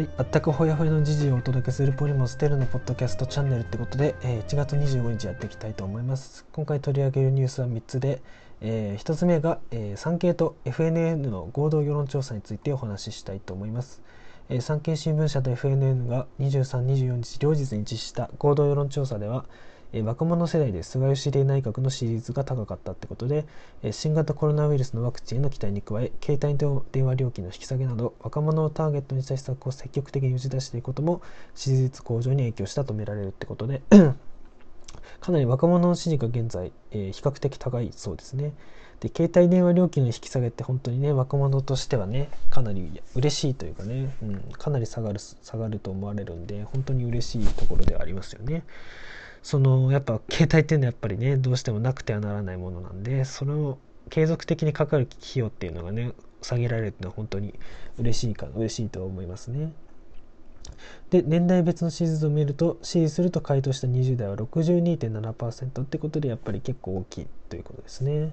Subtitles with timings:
[0.00, 6.46] はい、あったかほやほやの時事をお届けするポリモステルのポッドキャストチャンネルってことで、えー、1月25日やっていきたいと思います。
[6.52, 8.22] 今回取り上げるニュースは3つで、
[8.62, 14.00] えー、1つ目が、えー、産経と FNN の合同世論調査についてお話ししたいと思います。
[14.48, 19.44] えー、産経新聞社と FNN が23、24日両日に実施した合同世論調査では、
[19.92, 23.44] え若者世代で菅義偉内閣の支持率が高かったってことで、
[23.82, 26.56] え新型コロナウイルスのワクチンへの期待に加え携帯
[26.92, 31.22] 電話料金の引き下げなど若者をターゲットにした施策を積極的に打ち出していくことも
[31.54, 33.82] 支持率向上に影響したとみられるってことで
[35.20, 38.52] かなり若者の支持が現在、えー、比較的高いそうですね。
[39.00, 48.62] で携帯電話料金の引き下げって本当にね若者としてはねかなり嬉しいというかね、うん、かなり下がる下がると思われるんで本当に嬉しいところではありますよね。
[49.42, 53.78] そのやっぱ携帯っていうのはやっぱりねどうしてもなくてはならないものなんでそれを
[54.10, 56.12] 継続的にかかる費用っていうのがね
[56.42, 57.54] 下げられるっていうのは本当に
[57.98, 59.72] 嬉しいか嬉しいとは思いますね。
[61.10, 68.32] で年代別の支持率を見ると支持すると回答した20代は62.7%ってことでやっぱり結構大きいということですね。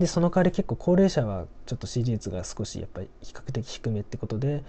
[0.00, 4.62] でその代わり結構高齢者はちょっと支持率が少しやっぱり比較的低めってことでやっ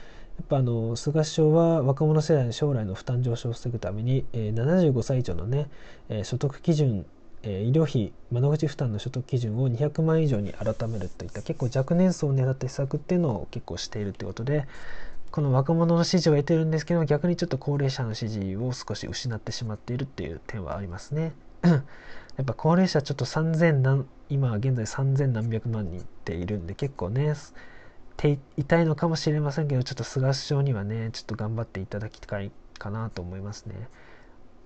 [0.50, 5.70] ぱあの菅首相は若者世代の将来の負担上昇を防ぐために、えー、75歳以上のね、
[6.10, 7.06] えー、所得基準、
[7.44, 14.68] え、医療費窓口負担の所得基準を200万以上に改めるといった結構若年層を狙った施策っていうのを結構しているってことで
[15.32, 21.32] この若者の支持を得てるんですけど逆にちょっと高齢者の支持を少し失ってしまっているっていう点はありますね。
[21.68, 27.36] やっぱ高齢者ちょっと3000何今現在3000何百万人っているんで結構ね
[28.58, 33.76] 痛いのかもしれませんけどちょっと菅首相にはねちょっと頑張っていただきたいかなと思いますね。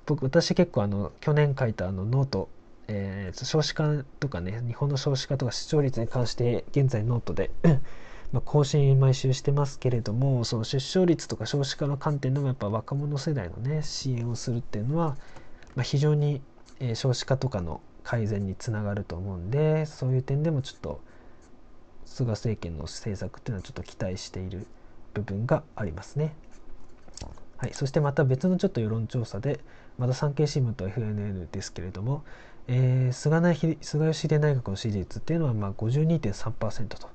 [0.05, 2.49] 僕私結構あの去年書いたあの note、
[2.87, 7.49] えー、少子化とかね日本の少子化とか視聴率に関して現在ノートで
[8.31, 15.17] まあ更新毎週してますけれどもその出生率とか少子化の観点でもやっぱ若者世代のね支援をするっていうのは、
[15.75, 16.41] まあ、非常に
[16.79, 21.01] えー、少子化とかの改善につながると思うんでそういう点でもちょっと
[22.05, 24.67] 菅政権の政策っていうのはちょっと期待している
[25.13, 26.35] 部分がありますね。
[27.57, 29.59] はい、そしてまた別のちょっと世論調査で
[29.97, 32.23] また産経新聞と FNN ですけれども、
[32.67, 33.37] えー、菅
[33.81, 37.09] 菅義偉内閣の支持率っていうのはまあ52.3%と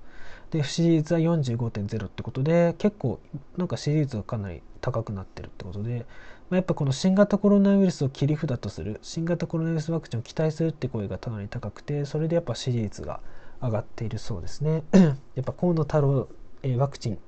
[0.51, 3.21] で不支持率は45.0ってことで結構
[3.57, 6.07] なんか支持率がかなり高くなってるってことで
[6.51, 13.21] まあ、やっぱこの新型コロナウイルスを切り札とする新型コロナウイルスワクチンを期待するって声がかなり高くてそれでやっぱ支持率が
[13.63, 14.83] 上がっているそうですね。
[14.93, 16.29] やっぱ河野太郎、
[16.63, 17.19] えー、ワクチン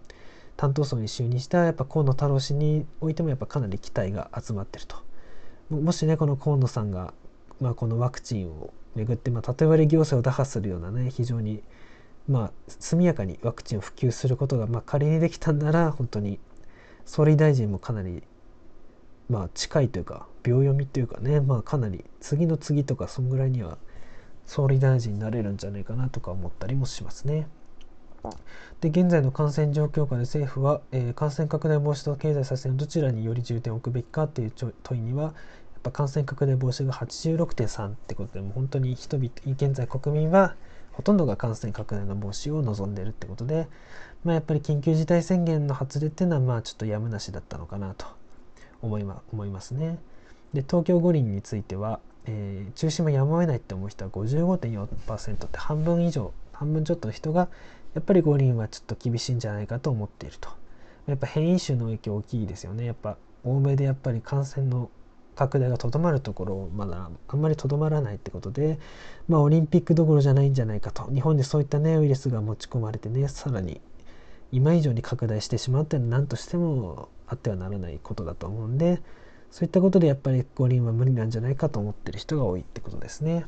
[0.57, 4.97] 担当層に就任したやっぱ河野太郎氏においてもやっぱかなり期待が集まってると。
[5.71, 7.15] もしねこの河野さんが、
[7.61, 11.63] まあ、このワクチンをめぐって、まあ、縦割り行政を打破するようなね非常に
[12.29, 16.41] まあ速やかにワクチンを普及することが、まあ、仮にできたんなら本当に
[17.07, 18.23] 総理大臣もかなり
[19.33, 23.79] まあ近いというか秒読みというかねまあかなり次の次とかそんぐらいには
[24.45, 27.49] 総理大臣になれるんじゃないかなとか思ったりもしますね。
[28.83, 35.33] で現在の感染状況下で政府は、えー、感染拡大防止と経済再生のどちらにより重点を置くべきかっていう問いにはやっ
[35.83, 40.55] ぱ感染拡大防止が86.3ってことでもう本当に人々現在国民は
[40.93, 43.67] ほとんどが感染拡大の防止を望んでいるってことで、
[44.25, 48.07] まあ、やっぱり緊急事態宣言の発令っていうのはまあちょっとやむなしだったのかなと
[48.83, 49.99] 思い,、ま、思いますね。
[50.53, 57.49] で東京五輪については、えー、中止もやむを得ないって思う人は55.4%って半分以上半分ちょっとの人が
[57.95, 60.51] やっぱり五輪はちょっと厳しいんじゃないかと思っていると。
[61.07, 62.85] やっぱ変異種の影響大きいですよね。
[62.85, 64.91] やっぱ欧米でやっぱり感染の
[65.35, 68.79] 拡大がとどまるところまだあんまりとどまらないってことで、
[69.29, 73.81] まあ、オリンピックどころじゃないんじゃないかと日本でそういったねウイルスが持ち込まれてねさらに
[74.53, 79.01] 今以上に拡大してしまうっていうのは何としてもあってはならないことだと思うんで
[79.51, 83.45] そういったことでやっぱり五輪は無理なんじゃないかと思ってる人が多いってことですね。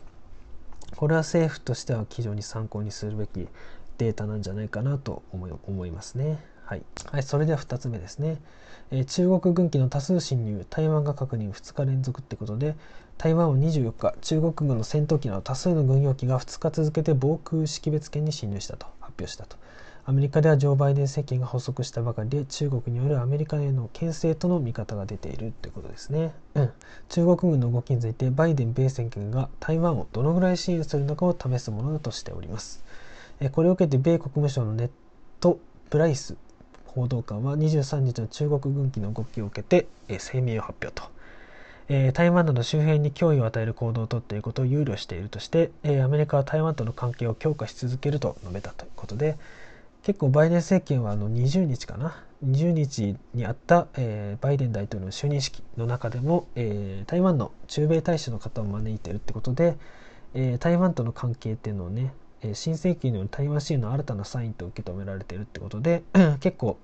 [0.97, 3.49] これは政府としては非常に参考にするべき
[3.99, 6.45] データなんじゃないかなと思い思いますね。
[6.65, 8.41] はい、はい、それでは2つ目ですね、
[8.91, 12.75] えー、中国軍機の多数侵入台湾が確認2日連続ってことで
[13.19, 19.57] 台湾は24日中国軍の戦闘機など多数の軍用機が2日続けて防空識別圏に侵入したと発表したと
[20.07, 26.71] アメリカではジョー・バイデン政権が発足したばかりで中国によるアメリカへの牽制との見方が出ているということですね、うん、
[27.09, 32.85] 中国軍の動きについてバイデン米政権が台湾をどのぐらい支援するのかを試すものだとしております。
[33.53, 34.91] これを受けて米国務省のネッ
[35.41, 35.59] ト・
[35.89, 36.37] プライス
[36.85, 41.09] 報道官は23日の中国軍機の動きを受けて声明を発表と。
[41.89, 49.37] え台湾など周辺に脅威を与える行動をとっていることを憂慮しているとしてえアメリカは台湾との関係を強化し続けると述べたということで
[50.05, 52.23] 結構バイデン政権はあの20日かな。
[52.45, 59.79] 20日にあった、えー、バイデン大統領の就任式の中でも、えー、台湾の駐米大使の方を招いてるってことで、
[60.35, 62.13] えー、台湾との関係っていうのをね、
[62.43, 66.03] えー、新政権による台湾支援の新たなサインと受け止められてるってことで
[66.41, 66.77] 結構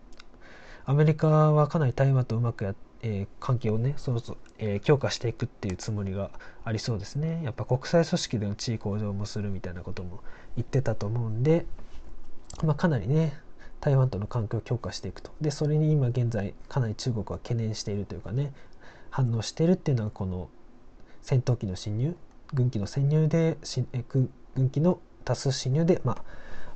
[0.87, 6.31] アメリカはかなり台湾とうまくや、えー、関係をねそろそろ、えー、強化していくっていうつもりが
[6.65, 7.43] ありそうですね。
[7.45, 10.21] やっぱ国際組織での地位向上もするみたいなことも
[10.57, 11.67] 言ってたと思うんで、
[12.63, 13.39] まあ、かなりね
[13.81, 18.53] 台湾との関係を強化していくとでそれに今現在かなり中国は懸念しているというかね
[19.11, 20.49] 反応しているっていうのはこの
[21.23, 22.15] 戦闘機の侵入
[22.53, 23.57] 軍機の潜入で
[23.93, 26.19] え軍機の多数侵入でま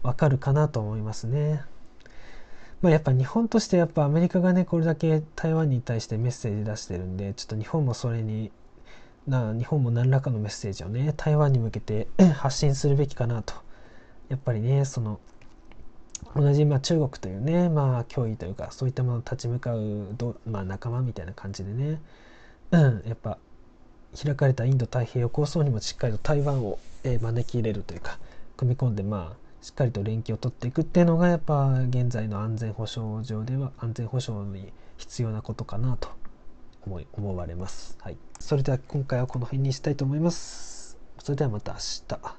[0.02, 1.62] あ分かるかなと思いますね。
[2.82, 8.52] まあ、やっぱ日本としてやっぱアメリカがねこれだけ台湾に対してメッセージ出してるんでちょっと日本もそれに
[9.26, 13.54] な日本も何らかのメッセージをね台湾に向けて 発信するべきかなと
[14.28, 15.18] やっぱりねその
[16.34, 22.00] 同じ、まあ、中国というね、まあ、脅威というかそういったものに立ち向かうど、まあ、仲間みたいな感じでね、
[22.72, 23.38] うん、やっぱ
[24.22, 28.18] 開かれたインド太平洋構想にもしっかりと台湾を、えー、招き入れるというか
[28.56, 36.10] 組み込んでまあしっかりと連携を取っていくっていうのがやっぱ現在の安全保障上では安全保障に必要なことかなと
[36.86, 37.96] 思い思われます。
[38.00, 40.98] はい、それでは今回はこの辺にしたいと思います。
[41.18, 42.34] それではまた明日。